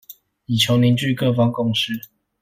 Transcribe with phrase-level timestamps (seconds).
[0.47, 2.01] 以求凝聚各方共識